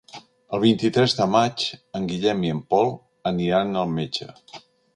[0.57, 1.65] El vint-i-tres de maig
[1.99, 2.91] en Guillem i en Pol
[3.33, 4.31] aniran al metge.